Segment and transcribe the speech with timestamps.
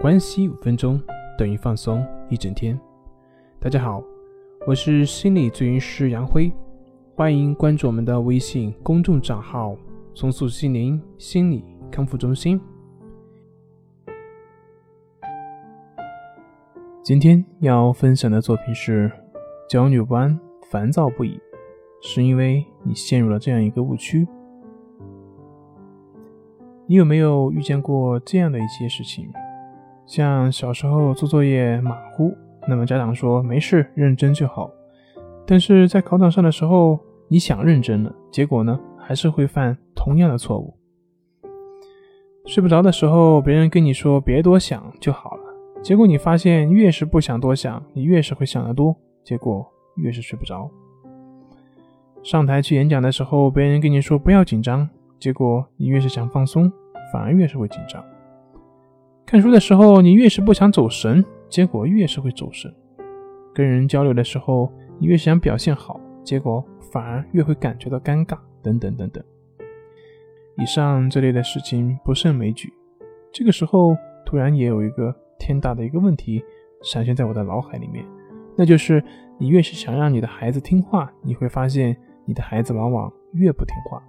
[0.00, 0.98] 关系五分钟
[1.36, 2.80] 等于放松一整天。
[3.58, 4.02] 大家好，
[4.66, 6.50] 我是心理咨询师杨辉，
[7.14, 9.76] 欢迎关注我们的微信公众账号
[10.16, 12.58] “松塑心灵心理康复中心”。
[17.04, 19.12] 今天要分享的作品是：
[19.68, 20.40] 焦虑不安、
[20.70, 21.38] 烦躁不已，
[22.00, 24.26] 是因为你陷入了这样一个误区。
[26.86, 29.30] 你有没有遇见过这样的一些事情？
[30.10, 34.68] 像小时候做作业马虎，那么家长说没事，认真就好。
[35.46, 40.74] 但是在考场上的时候，你想认真了，结果呢，还是会犯同样的错误。
[42.44, 45.44] 睡不着的时候，别人跟你说别多想就好了，
[45.80, 49.64] 结果你发现越是不想多想，你越是会想得多，结果
[49.94, 50.68] 越是睡不着。
[52.24, 54.88] 上台去演讲的时候，别人跟你说不要紧张，
[55.20, 56.68] 结果你越是想放松，
[57.12, 58.04] 反而越是会紧张。
[59.30, 62.68] 看书的时候，你越是不想走神，结果越是会走神；
[63.54, 69.22] 跟人交流的时候，你越是想表现好，结果反而越会感觉到尴尬，等等等等。
[70.58, 72.72] 以上这类的事情不胜枚举。
[73.32, 76.42] 这个时候，突然也有一个天大的一个问题
[76.82, 78.04] 闪现在我的脑海里面，
[78.56, 79.00] 那就是
[79.38, 84.02] 你越是想让你的孩子听话，你会发现你的孩子往往越不听话。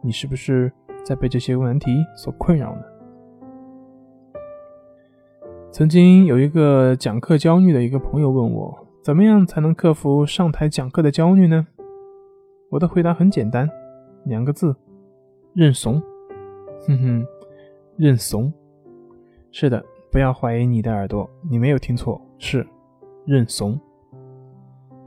[0.00, 0.72] 你是不是
[1.04, 2.82] 在被这些问题所困扰呢？
[5.76, 11.66] 曾经有一个讲课焦虑的一个朋友问我，怎么样才能克服上台讲课的焦虑呢？
[12.70, 13.68] 我的回答很简单，
[14.24, 14.74] 两个字：
[15.52, 16.02] 认怂。
[16.86, 17.26] 哼哼，
[17.98, 18.50] 认怂。
[19.52, 22.66] 是的，不要怀疑你的耳朵，你没有听错，是
[23.26, 23.78] 认怂。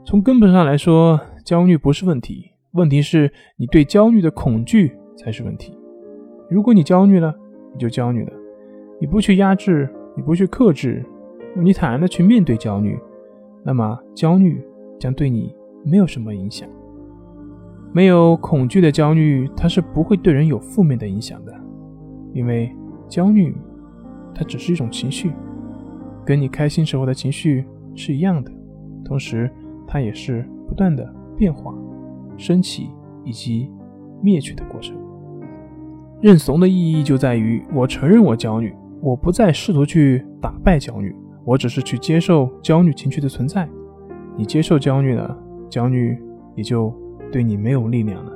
[0.04, 5.76] 从根本上来说，焦虑不是问题，问题是你对焦虑的恐惧才是问题。
[6.48, 7.34] 如果你焦虑了，
[7.72, 8.32] 你就焦虑了，
[9.00, 9.92] 你不去压制。
[10.16, 11.04] 你不去克制，
[11.54, 12.98] 你坦然的去面对焦虑，
[13.62, 14.62] 那么焦虑
[14.98, 16.68] 将对你没有什么影响。
[17.92, 21.52] 没有恐惧的焦虑，它是不会对人有负面的影响的，
[22.32, 22.72] 因为
[23.08, 23.54] 焦虑
[24.34, 25.32] 它只是一种情绪，
[26.24, 27.64] 跟你开心时候的情绪
[27.94, 28.52] 是一样的，
[29.04, 29.50] 同时
[29.86, 31.74] 它也是不断的变化、
[32.36, 32.90] 升起
[33.24, 33.68] 以及
[34.22, 34.96] 灭去的过程。
[36.20, 38.72] 认怂的意义就在于我承认我焦虑。
[39.00, 43.68] 我不再试图去打败焦虑，我只是去接受焦虑情绪的存在。
[44.36, 45.36] 你接受焦虑了，
[45.68, 46.16] 焦虑
[46.54, 46.94] 也就
[47.32, 48.32] 对你没有力量了。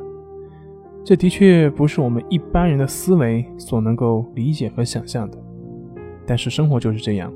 [1.04, 5.38] 这的确不是我们一般人的思维所能够理解和想象的。
[6.26, 7.30] 但是生活就是这样，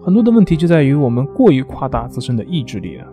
[0.00, 3.06] 很多的问题就在于我们过于夸大自身的意志力了。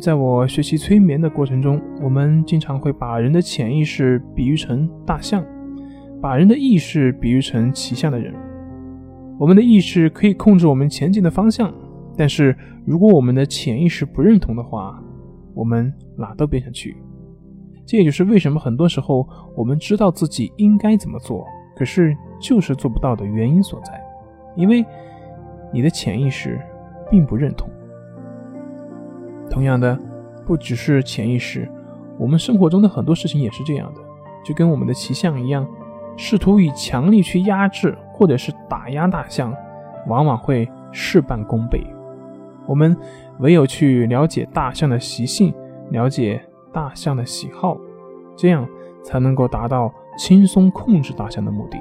[0.00, 5.44] 在我学习催眠的过程中，我们经常会把人的潜意识比喻成大象。
[6.20, 8.34] 把人的意识比喻成骑象的人，
[9.38, 11.72] 我们的意识可以控制我们前进的方向，
[12.16, 15.00] 但是如果我们的潜意识不认同的话，
[15.54, 16.96] 我们哪都别想去。
[17.86, 19.26] 这也就是为什么很多时候
[19.56, 21.46] 我们知道自己应该怎么做，
[21.76, 23.92] 可是就是做不到的原因所在，
[24.56, 24.84] 因为
[25.72, 26.60] 你的潜意识
[27.10, 27.70] 并不认同。
[29.48, 29.98] 同样的，
[30.44, 31.70] 不只是潜意识，
[32.18, 34.00] 我们生活中的很多事情也是这样的，
[34.44, 35.66] 就跟我们的骑象一样。
[36.18, 39.54] 试图以强力去压制或者是打压大象，
[40.08, 41.80] 往往会事半功倍。
[42.66, 42.94] 我们
[43.38, 45.54] 唯有去了解大象的习性，
[45.90, 46.42] 了解
[46.72, 47.78] 大象的喜好，
[48.36, 48.68] 这样
[49.04, 51.78] 才能够达到轻松控制大象的目的。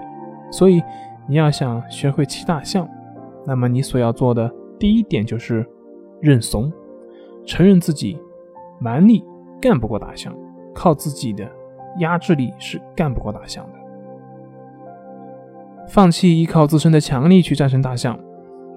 [0.51, 0.83] 所以，
[1.27, 2.87] 你要想学会骑大象，
[3.43, 5.67] 那么你所要做的第一点就是
[6.21, 6.71] 认怂，
[7.43, 8.21] 承认自己
[8.79, 9.25] 蛮力
[9.59, 10.31] 干不过大象，
[10.75, 11.49] 靠自己的
[11.99, 13.76] 压制力是干不过大象的。
[15.87, 18.19] 放弃依靠自身的强力去战胜大象，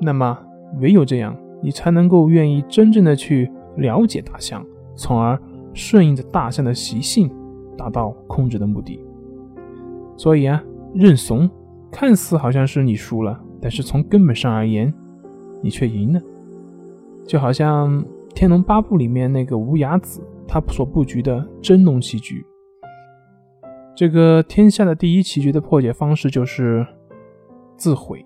[0.01, 0.39] 那么
[0.81, 5.39] 唯有这样，你才能够愿意真正的去了解大象，从而
[5.75, 7.29] 顺应着大象的习性，
[7.77, 9.01] 达到控制的目的。
[10.17, 10.63] 所以啊，
[10.95, 11.51] 认怂
[11.91, 14.95] 看似好像是你输了，但是从根本上而言，
[15.61, 16.21] 你却赢了。
[17.27, 18.03] 就好像
[18.35, 22.47] 《天龙八部》里面那个无崖子，他所布局的真龙棋局，
[23.97, 26.87] 这个天下的第一棋局的破解方式就是。
[27.81, 28.23] 自毁，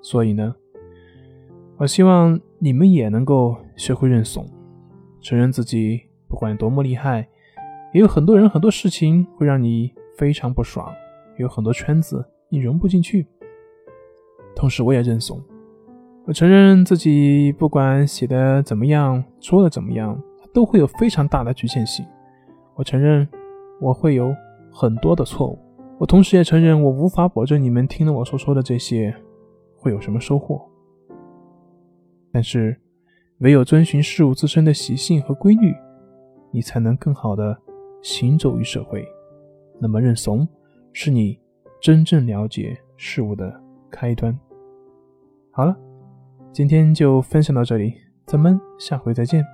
[0.00, 0.54] 所以呢，
[1.76, 4.48] 我希望你们也能够学会认怂，
[5.20, 7.28] 承认自己不管多么厉害，
[7.92, 10.90] 也有很多人很多事情会让你非常不爽，
[11.36, 13.26] 有很多圈子你融不进去。
[14.56, 15.38] 同时，我也认怂，
[16.24, 20.18] 我承认自己不管写的怎么样，说的怎么样，
[20.54, 22.06] 都会有非常大的局限性。
[22.74, 23.28] 我承认
[23.82, 24.34] 我会有
[24.72, 25.58] 很多的错误，
[26.00, 29.14] 我同时也承认，我无法保证你们听了我所说的这些
[29.76, 30.66] 会有什么收获。
[32.32, 32.74] 但是，
[33.40, 35.74] 唯有遵循事物自身的习性和规律，
[36.52, 37.54] 你才能更好的
[38.00, 39.06] 行走于社会。
[39.78, 40.48] 那么，认怂
[40.94, 41.38] 是你
[41.82, 43.60] 真正了解事物的
[43.90, 44.34] 开端。
[45.50, 45.76] 好了，
[46.50, 47.92] 今天就分享到这里，
[48.24, 49.44] 咱们下回再见。